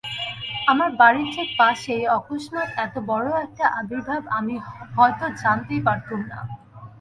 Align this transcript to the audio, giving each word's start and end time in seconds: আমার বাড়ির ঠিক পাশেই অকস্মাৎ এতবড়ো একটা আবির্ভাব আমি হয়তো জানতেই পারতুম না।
আমার 0.67 0.89
বাড়ির 0.91 1.27
ঠিক 1.35 1.49
পাশেই 1.57 2.03
অকস্মাৎ 2.17 2.69
এতবড়ো 2.77 3.31
একটা 3.37 3.65
আবির্ভাব 3.79 4.21
আমি 4.37 4.55
হয়তো 4.95 5.25
জানতেই 5.41 5.81
পারতুম 5.87 6.19
না। 6.31 6.39